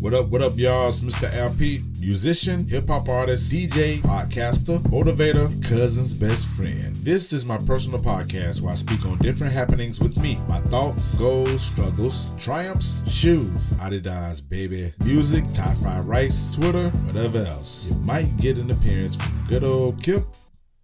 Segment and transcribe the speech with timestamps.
[0.00, 0.88] What up, what up, y'all?
[0.88, 1.30] It's Mr.
[1.34, 6.96] Al Pete, musician, hip hop artist, DJ, podcaster, motivator, cousin's best friend.
[6.96, 11.14] This is my personal podcast where I speak on different happenings with me, my thoughts,
[11.16, 17.90] goals, struggles, triumphs, shoes, Adidas, baby, music, Thai fried rice, Twitter, whatever else.
[17.90, 20.24] You might get an appearance from good old Kip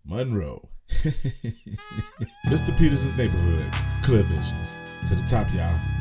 [0.05, 0.69] Monroe.
[2.49, 2.77] Mr.
[2.77, 3.65] Peterson's neighborhood,
[4.03, 4.75] Clear Visions.
[5.09, 5.96] To the top, y'all.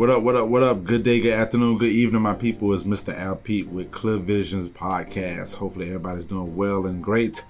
[0.00, 0.84] What up, what up, what up?
[0.84, 2.72] Good day, good afternoon, good evening, my people.
[2.72, 3.14] It's Mr.
[3.14, 5.56] Al Pete with Clear Visions Podcast.
[5.56, 7.44] Hopefully, everybody's doing well and great.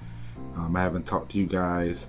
[0.56, 2.08] Um, I haven't talked to you guys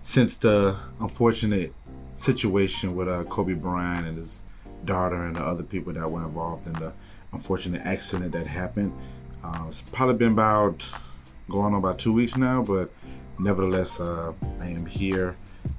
[0.00, 1.74] since the unfortunate
[2.14, 4.44] situation with uh, Kobe Bryant and his
[4.84, 6.92] daughter and the other people that were involved in the
[7.32, 8.96] unfortunate accident that happened.
[9.42, 10.88] Uh, it's probably been about
[11.50, 12.88] going on about two weeks now, but
[13.36, 15.34] nevertheless, uh, I am here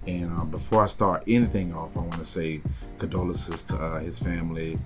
[0.06, 2.62] and uh, before I start anything off, I want to say
[3.00, 4.80] condolences to uh, his family,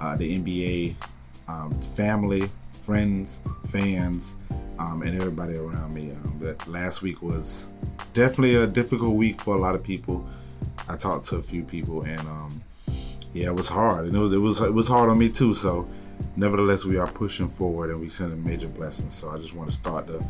[0.00, 0.96] uh, the NBA,
[1.48, 2.50] um, family,
[2.84, 4.36] friends, fans,
[4.78, 6.10] um, and everybody around me.
[6.10, 7.72] Um, that last week was
[8.12, 10.26] definitely a difficult week for a lot of people.
[10.88, 12.62] I talked to a few people, and um,
[13.32, 15.54] yeah, it was hard, and it was it was it was hard on me too.
[15.54, 15.86] So,
[16.36, 19.10] nevertheless, we are pushing forward, and we send a major blessing.
[19.10, 20.26] So, I just want to start the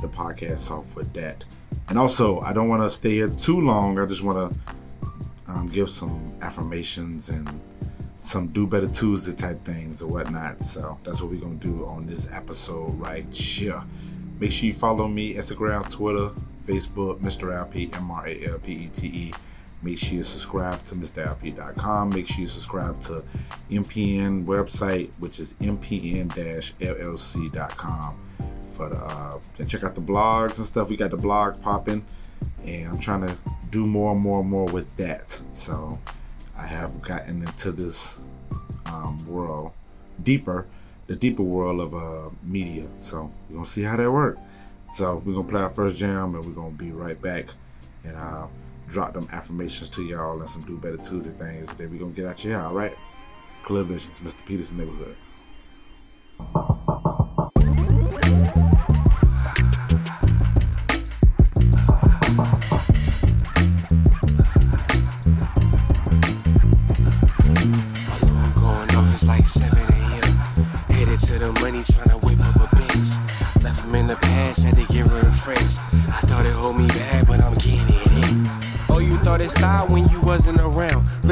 [0.00, 1.44] the podcast off with that.
[1.88, 3.98] And also, I don't want to stay here too long.
[3.98, 4.58] I just want to
[5.48, 7.48] um, give some affirmations and
[8.16, 10.66] some do better Tuesday type things or whatnot.
[10.66, 13.82] So that's what we're gonna do on this episode right here.
[14.38, 16.30] Make sure you follow me Instagram, Twitter,
[16.66, 17.58] Facebook, Mr.
[17.58, 19.32] Al Pete, M R A L P E T E.
[19.80, 22.10] Make sure you subscribe to MrAlPete.com.
[22.10, 23.22] Make sure you subscribe to
[23.70, 28.27] MPN website, which is MPN-LLC.com
[28.78, 30.88] for the uh, and check out the blogs and stuff.
[30.88, 32.06] We got the blog popping,
[32.64, 33.36] and I'm trying to
[33.70, 35.38] do more and more and more with that.
[35.52, 35.98] So
[36.56, 38.20] I have gotten into this
[38.86, 39.72] um, world
[40.22, 40.66] deeper,
[41.08, 42.86] the deeper world of uh, media.
[43.00, 44.40] So we're gonna see how that works.
[44.94, 47.46] So we're gonna play our first jam, and we're gonna be right back,
[48.04, 48.46] and uh,
[48.88, 51.74] drop them affirmations to y'all and some do better Tuesday things.
[51.74, 52.58] Then we're gonna get out here.
[52.58, 52.96] All right,
[53.64, 54.46] Clear Visions, Mr.
[54.46, 55.16] Peterson neighborhood.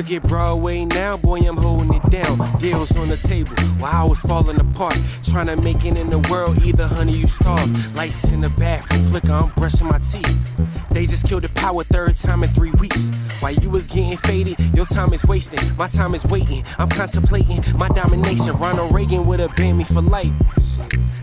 [0.09, 2.39] At Broadway now, boy, I'm holding it down.
[2.61, 4.97] Deals on the table while I was falling apart.
[5.25, 7.95] Trying to make it in the world, either honey, you starve.
[7.97, 10.89] Lights in the bathroom, flicker, I'm brushing my teeth.
[10.91, 13.11] They just killed the power third time in three weeks.
[13.41, 15.61] While you was getting faded, your time is wasting.
[15.77, 16.63] My time is waiting.
[16.79, 18.55] I'm contemplating my domination.
[18.57, 20.33] Ronald Reagan would have banned me for life.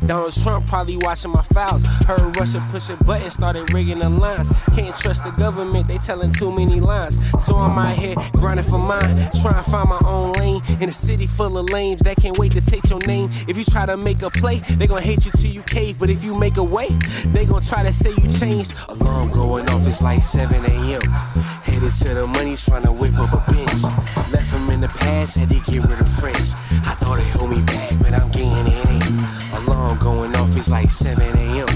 [0.08, 1.86] Donald Trump probably watching my files.
[2.06, 4.52] Heard Russia push a button, started rigging the lines.
[4.76, 7.20] Can't trust the government, they telling too many lies.
[7.44, 10.94] So I'm out here grinding for mine, trying to find my own lane in a
[10.94, 13.30] city full of lames that can't wait to take your name.
[13.48, 16.00] If you try to make a play, they gonna hate you till you cave.
[16.00, 16.90] But if you make a way,
[17.28, 18.74] they gonna try to say you changed.
[18.90, 21.02] Alarm going off, it's like 7 a.m.
[21.64, 23.84] Headed to the money, trying to whip up a bench.
[24.32, 26.54] Left them in the past, had to get rid of friends.
[26.86, 29.53] I thought they hold me back, but I'm getting in it.
[29.68, 31.68] Alarm going off, it's like 7 a.m.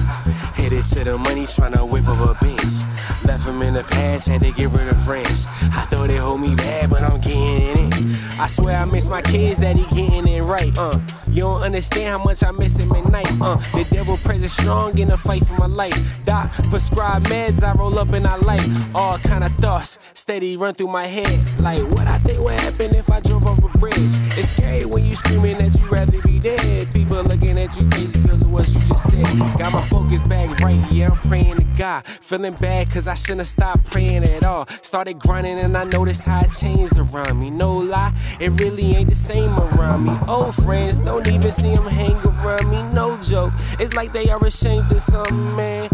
[0.54, 2.84] Headed to the money, trying to whip up a Benz.
[3.28, 5.46] Left them in the past, had to get rid of friends.
[5.74, 8.40] I thought they hold me back, but I'm getting in it.
[8.40, 11.00] I swear I miss my kids that he getting it right, uh.
[11.30, 13.58] You don't understand how much I miss him at night, uh.
[13.74, 16.24] The devil present strong in the fight for my life.
[16.24, 18.66] Doc prescribe meds, I roll up and I light.
[18.96, 21.46] All kind of thoughts steady run through my head.
[21.62, 23.96] Like what I think would happen if I drove off a bridge.
[24.38, 26.92] It's scary when you screaming that you rather be dead.
[26.94, 29.26] People looking at you crazy because of what you just said.
[29.58, 32.06] Got my focus back right, yeah, I'm praying to God.
[32.06, 34.68] Feeling bad cause I shouldn't have stopped praying at all.
[34.82, 37.50] Started grinding and I noticed how it changed around me.
[37.50, 40.18] No lie, it really ain't the same around me.
[40.28, 43.54] Old friends don't even see them hang around me, no joke.
[43.80, 45.90] It's like they are ashamed of something, man.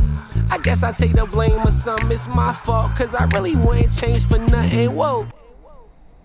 [0.52, 3.92] I guess I take the blame of something, it's my fault, cause I really wouldn't
[3.96, 4.96] change for nothing.
[4.96, 5.28] Whoa.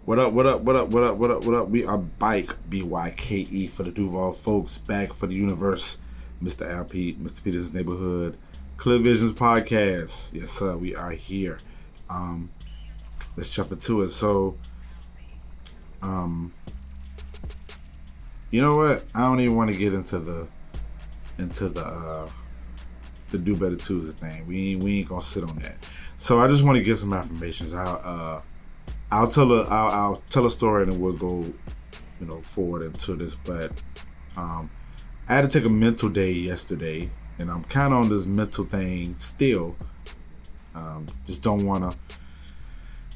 [0.04, 1.68] What up, what up, what up, what up, what up, what up?
[1.68, 5.98] We are Byke, B Y K E, for the Duval folks, back for the universe.
[6.42, 6.70] Mr.
[6.70, 7.42] Al Pete, Mr.
[7.42, 8.38] Peters' Neighborhood,
[8.78, 10.32] Clear Visions Podcast.
[10.32, 11.58] Yes, sir, we are here.
[12.08, 12.48] Um,
[13.36, 14.10] let's jump into it.
[14.10, 14.56] So,
[16.00, 16.54] um,
[18.52, 19.04] you know what?
[19.12, 20.46] I don't even want to get into the
[21.38, 22.30] into the uh
[23.30, 24.46] the do better Tuesday thing.
[24.46, 25.90] We ain't, we ain't gonna sit on that.
[26.18, 27.74] So I just want to get some affirmations.
[27.74, 28.40] I'll uh,
[29.10, 31.40] I'll tell a I'll, I'll tell a story and then we'll go,
[32.20, 33.34] you know, forward into this.
[33.34, 33.72] But
[34.36, 34.70] um,
[35.28, 38.64] I had to take a mental day yesterday, and I'm kind of on this mental
[38.64, 39.76] thing still.
[40.74, 41.98] Um, just don't want to,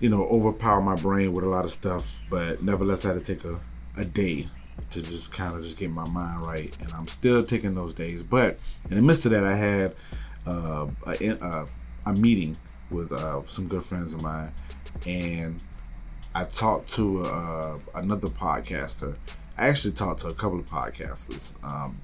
[0.01, 2.19] you know, overpower my brain with a lot of stuff.
[2.31, 3.61] But nevertheless, I had to take a,
[3.97, 4.49] a day
[4.91, 8.23] to just kind of just get my mind right, and I'm still taking those days.
[8.23, 8.59] But
[8.91, 9.95] in the midst of that, I had
[10.47, 11.67] uh, a, a,
[12.07, 12.57] a meeting
[12.91, 14.53] with uh, some good friends of mine,
[15.07, 15.61] and
[16.35, 19.17] I talked to uh, another podcaster.
[19.57, 21.53] I actually talked to a couple of podcasters.
[21.63, 21.97] Um,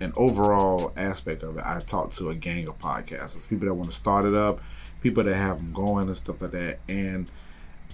[0.00, 3.90] an overall aspect of it, I talk to a gang of podcasters, people that want
[3.90, 4.60] to start it up,
[5.00, 6.78] people that have them going and stuff like that.
[6.88, 7.28] And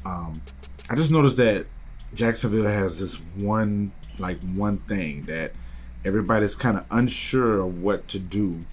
[0.04, 0.42] um,
[0.90, 1.66] I just noticed that
[2.14, 5.52] Jacksonville has this one, like one thing that
[6.04, 8.64] everybody's kind of unsure of what to do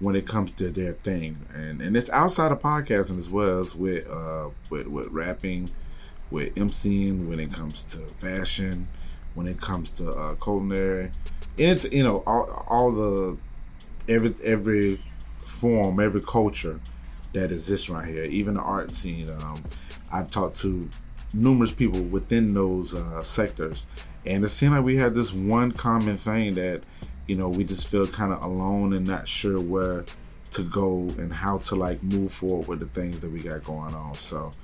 [0.00, 3.74] when it comes to their thing, and and it's outside of podcasting as well as
[3.74, 5.70] with uh with with rapping,
[6.30, 8.86] with MCing when it comes to fashion,
[9.38, 11.04] when it comes to uh, culinary,
[11.58, 13.36] and it's you know all all the
[14.08, 15.00] every every
[15.32, 16.80] form, every culture
[17.32, 19.30] that exists right here, even the art scene.
[19.30, 19.62] Um,
[20.12, 20.90] I've talked to
[21.32, 23.86] numerous people within those uh, sectors,
[24.26, 26.82] and it seemed like we had this one common thing that
[27.28, 30.04] you know, we just feel kind of alone and not sure where
[30.50, 33.94] to go and how to like move forward with the things that we got going
[33.94, 34.14] on.
[34.14, 34.54] So,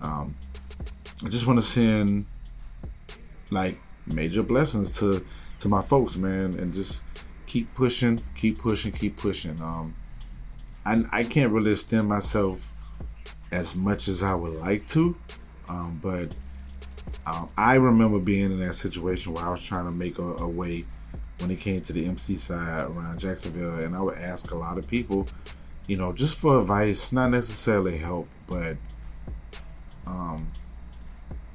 [0.00, 0.34] um,
[1.24, 2.24] I just want to send
[3.50, 5.24] like major blessings to
[5.60, 7.02] to my folks, man, and just
[7.46, 9.60] keep pushing, keep pushing, keep pushing.
[9.60, 9.94] Um,
[10.84, 12.72] I I can't really extend myself
[13.52, 15.16] as much as I would like to,
[15.68, 16.32] um, but
[17.26, 20.48] um, I remember being in that situation where I was trying to make a, a
[20.48, 20.84] way
[21.38, 24.78] when it came to the MC side around Jacksonville, and I would ask a lot
[24.78, 25.26] of people,
[25.86, 28.76] you know, just for advice, not necessarily help, but
[30.06, 30.50] um,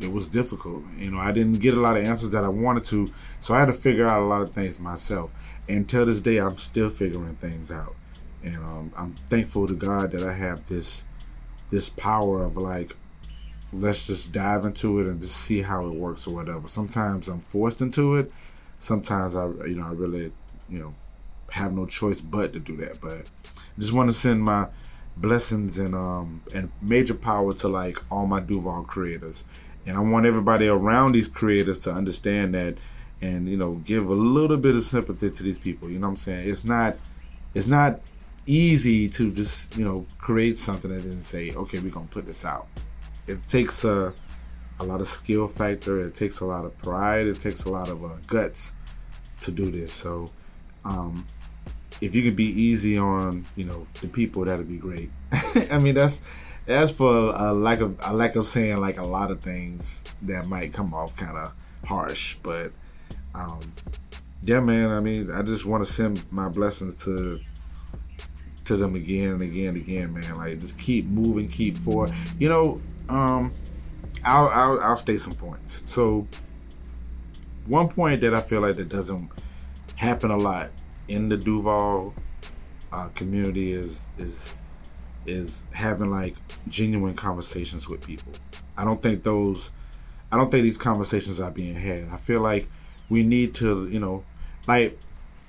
[0.02, 0.84] it was difficult.
[0.98, 3.60] You know, I didn't get a lot of answers that I wanted to, so I
[3.60, 5.32] had to figure out a lot of things myself.
[5.70, 7.96] And till this day, I'm still figuring things out,
[8.44, 11.06] and um, I'm thankful to God that I have this
[11.70, 12.96] this power of like
[13.74, 16.68] let's just dive into it and just see how it works or whatever.
[16.68, 18.32] Sometimes I'm forced into it,
[18.80, 20.32] sometimes I you know I really
[20.70, 20.96] you know
[21.52, 23.00] have no choice but to do that.
[23.02, 24.68] But I just want to send my
[25.18, 29.46] blessings and um and major power to like all my Duval creators,
[29.86, 32.78] and I want everybody around these creators to understand that
[33.22, 35.90] and you know give a little bit of sympathy to these people.
[35.90, 36.50] You know what I'm saying?
[36.50, 36.98] It's not
[37.54, 38.02] it's not
[38.46, 42.46] easy to just you know create something and then say okay we're gonna put this
[42.46, 42.68] out.
[43.28, 44.14] It takes a
[44.82, 46.04] a lot of skill factor.
[46.04, 47.28] It takes a lot of pride.
[47.28, 48.74] It takes a lot of uh, guts
[49.42, 49.94] to do this.
[49.94, 50.32] So,
[50.84, 51.28] um,
[52.02, 55.12] if you could be easy on, you know, the people, that'd be great.
[55.72, 56.24] I mean, that's
[56.66, 60.48] that's for a lack of a lack of saying like a lot of things that
[60.48, 61.54] might come off kind of
[61.86, 62.72] harsh, but
[63.34, 63.60] um,
[64.44, 64.90] yeah, man.
[64.90, 67.40] I mean, I just want to send my blessings to
[68.66, 70.38] to them again and again and again, man.
[70.38, 72.12] Like, just keep moving, keep forward.
[72.40, 72.78] You know,
[73.10, 73.54] um,
[74.24, 75.84] I'll, I'll, I'll state some points.
[75.92, 76.28] So,
[77.66, 79.30] one point that I feel like that doesn't
[79.96, 80.70] happen a lot
[81.08, 82.14] in the Duval
[82.92, 84.56] uh, community is is
[85.26, 86.36] is having like
[86.68, 88.34] genuine conversations with people.
[88.78, 89.72] I don't think those,
[90.32, 92.06] I don't think these conversations are being had.
[92.10, 92.68] I feel like
[93.10, 94.24] we need to, you know,
[94.68, 94.98] like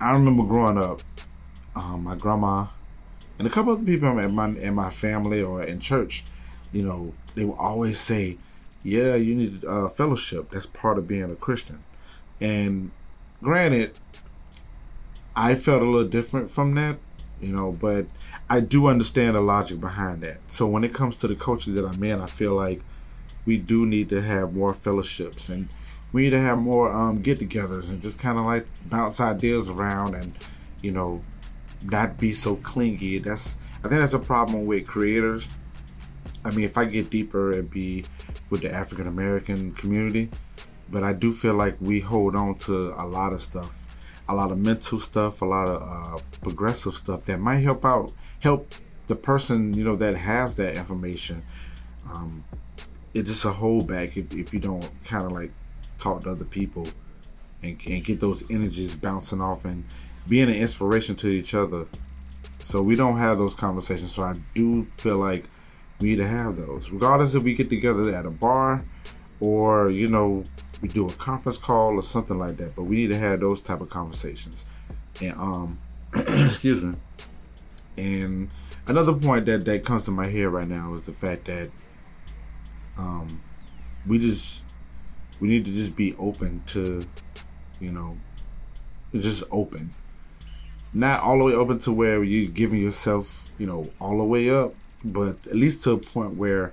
[0.01, 1.03] I remember growing up,
[1.75, 2.67] um, my grandma
[3.39, 6.25] and a couple of people in my in my family or in church,
[6.73, 8.39] you know, they would always say,
[8.83, 10.51] yeah, you need uh, fellowship.
[10.51, 11.83] That's part of being a Christian.
[12.41, 12.91] And
[13.43, 13.99] granted,
[15.35, 16.99] I felt a little different from that,
[17.43, 18.07] you know, but
[18.49, 20.39] I do understand the logic behind that.
[20.47, 22.81] So when it comes to the culture that I'm in, I feel like
[23.45, 25.69] we do need to have more fellowships and
[26.13, 30.15] we need to have more um, get-togethers and just kind of like bounce ideas around
[30.15, 30.35] and
[30.81, 31.23] you know
[31.83, 33.19] not be so clingy.
[33.19, 35.51] That's I think that's a problem with creators
[36.45, 38.05] I mean, if I get deeper, it'd be
[38.51, 40.31] with the African American community.
[40.91, 43.82] But I do feel like we hold on to a lot of stuff,
[44.29, 48.13] a lot of mental stuff, a lot of uh, progressive stuff that might help out,
[48.41, 48.75] help
[49.07, 51.43] the person you know that has that information.
[52.09, 52.45] Um,
[53.15, 55.51] it's just a holdback if, if you don't kind of like
[55.99, 56.87] talk to other people
[57.63, 59.85] and, and get those energies bouncing off and
[60.29, 61.87] being an inspiration to each other.
[62.61, 64.15] So we don't have those conversations.
[64.15, 65.49] So I do feel like
[65.99, 68.85] we need to have those, regardless if we get together at a bar
[69.41, 70.45] or you know
[70.83, 72.75] we do a conference call or something like that.
[72.77, 74.67] But we need to have those type of conversations.
[75.23, 75.79] And um,
[76.15, 76.97] excuse me.
[77.97, 78.51] And
[78.87, 81.71] another point that that comes to my head right now is the fact that
[82.99, 83.41] um,
[84.07, 84.65] we just
[85.41, 87.03] we need to just be open to,
[87.81, 88.19] you know,
[89.15, 89.91] just open.
[90.95, 94.51] Not all the way open to where you're giving yourself, you know, all the way
[94.51, 94.75] up,
[95.05, 96.73] but at least to a point where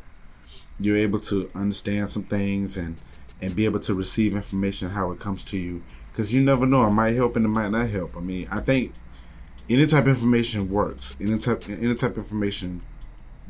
[0.79, 2.97] you're able to understand some things and
[3.41, 5.83] and be able to receive information how it comes to you.
[6.11, 8.15] Because you never know it might help and it might not help.
[8.17, 8.93] I mean i think
[9.69, 11.15] any type of information works.
[11.21, 12.81] Any type any type of information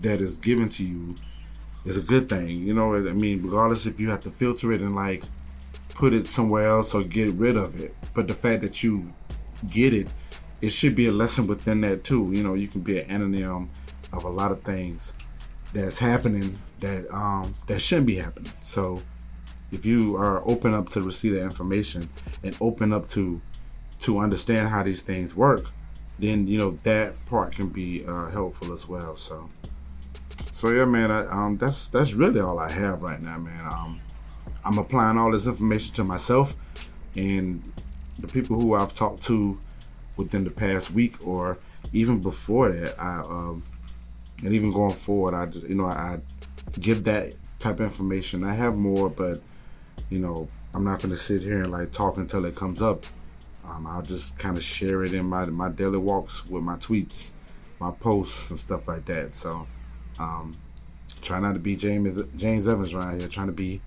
[0.01, 1.15] that is given to you
[1.85, 2.95] is a good thing you know?
[2.95, 5.23] I mean regardless if you have to filter it and like
[5.95, 9.13] put it somewhere else or get rid of it but the fact that you
[9.69, 10.07] get it
[10.61, 12.31] it should be a lesson within that too.
[12.33, 13.69] You know you can be an anonym
[14.11, 15.13] of a lot of things
[15.73, 18.51] that's happening that um that shouldn't be happening.
[18.61, 19.01] So
[19.71, 22.09] if you are open up to receive that information
[22.43, 23.41] and open up to
[23.99, 25.65] to understand how these things work,
[26.17, 29.15] then you know that part can be uh, helpful as well.
[29.15, 29.49] So,
[30.51, 33.65] so yeah, man, I, um, that's that's really all I have right now, man.
[33.65, 34.01] Um,
[34.63, 36.55] I'm applying all this information to myself
[37.15, 37.71] and
[38.17, 39.59] the people who I've talked to
[40.17, 41.57] within the past week or
[41.93, 42.99] even before that.
[42.99, 43.63] I um,
[44.43, 46.19] and even going forward, I just, you know I
[46.79, 48.43] give that type of information.
[48.43, 49.41] I have more, but
[50.09, 53.05] you know, I'm not gonna sit here and like talk until it comes up.
[53.67, 57.31] Um, I'll just kind of share it in my my daily walks with my tweets,
[57.79, 59.35] my posts and stuff like that.
[59.35, 59.65] So,
[60.17, 60.57] um,
[61.21, 63.29] try not to be James James Evans around here.
[63.29, 63.81] Trying to be,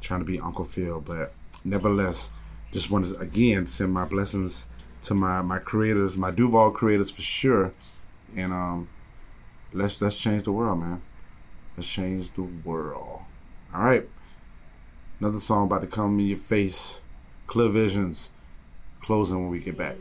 [0.00, 1.32] trying to be Uncle Phil, but
[1.64, 2.30] nevertheless,
[2.72, 4.68] just want to again send my blessings
[5.02, 7.72] to my my creators, my Duval creators for sure,
[8.36, 8.88] and um,
[9.72, 11.02] let's let's change the world, man.
[11.76, 13.22] Let's change the world.
[13.74, 14.08] All right.
[15.20, 17.00] Another song about to come in your face.
[17.48, 18.30] Clear Visions.
[19.02, 19.96] Closing when we get back.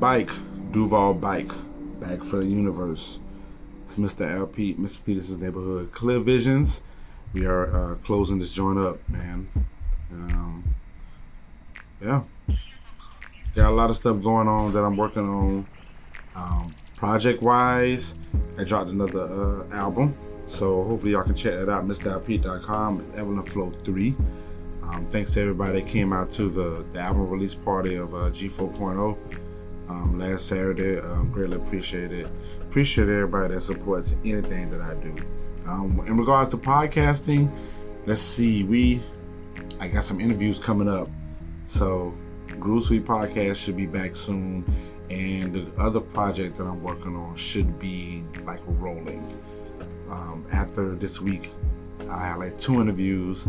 [0.00, 0.30] Bike,
[0.72, 1.54] Duval Byke,
[2.00, 3.20] back for the universe.
[3.84, 4.34] It's Mr.
[4.34, 5.04] Al Pete, Mr.
[5.04, 6.82] Peterson's neighborhood, Clear Visions.
[7.34, 9.48] We are uh, closing this joint up, man.
[10.10, 10.74] Um,
[12.00, 12.22] yeah,
[13.54, 15.66] got a lot of stuff going on that I'm working on.
[16.34, 18.16] Um, project wise,
[18.56, 20.16] I dropped another uh, album,
[20.46, 21.86] so hopefully y'all can check that out.
[21.86, 24.16] MrAlPete.com, Evelyn Flow 3.
[24.82, 28.30] Um, thanks to everybody that came out to the, the album release party of uh,
[28.30, 29.49] G4.0
[29.90, 30.98] um, last Saturday.
[31.00, 32.26] Um, greatly appreciate it.
[32.62, 35.14] Appreciate everybody that supports anything that I do.
[35.66, 37.50] Um, in regards to podcasting,
[38.06, 38.62] let's see.
[38.62, 39.02] We
[39.80, 41.08] I got some interviews coming up,
[41.66, 42.14] so
[42.58, 44.64] Groove Suite podcast should be back soon,
[45.10, 49.26] and the other project that I'm working on should be like rolling.
[50.08, 51.50] Um, after this week,
[52.08, 53.46] I have like two interviews,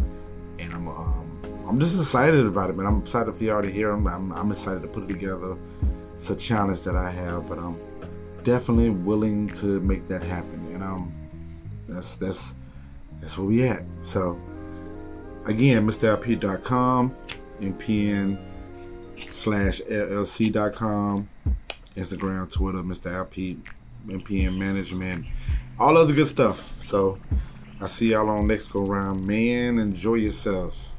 [0.59, 1.31] and I'm um,
[1.67, 2.87] I'm just excited about it, man.
[2.87, 4.07] I'm excited for y'all to hear them.
[4.07, 5.55] I'm, I'm excited to put it together.
[6.15, 7.79] It's a challenge that I have, but I'm
[8.43, 10.71] definitely willing to make that happen.
[10.73, 11.13] And um,
[11.87, 12.55] that's that's
[13.19, 13.83] that's where we at.
[14.01, 14.39] So
[15.45, 17.15] again, MrAlPete.com,
[17.59, 18.37] MPN
[19.29, 21.29] slash LLC.com,
[21.95, 23.13] Instagram, Twitter, Mr.
[23.13, 23.59] Al Pete,
[24.07, 25.25] MPN Management,
[25.79, 26.83] all other good stuff.
[26.83, 27.19] So
[27.79, 29.25] I see y'all on next go round.
[29.25, 30.93] Man, enjoy yourselves.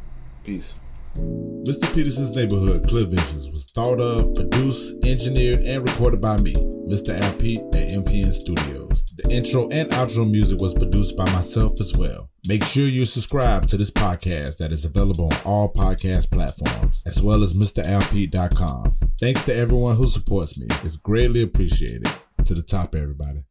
[0.45, 0.77] Peace.
[1.15, 1.93] Mr.
[1.95, 6.55] Peterson's Neighborhood Clear Visions was thought of, produced, engineered, and recorded by me,
[6.89, 7.19] Mr.
[7.21, 9.05] Al Pete at MPN Studios.
[9.17, 12.31] The intro and outro music was produced by myself as well.
[12.49, 17.23] Make sure you subscribe to this podcast that is available on all podcast platforms, as
[17.23, 18.97] well as MrAlPete.com.
[19.21, 20.67] Thanks to everyone who supports me.
[20.83, 22.11] It's greatly appreciated.
[22.45, 23.45] To the top, everybody.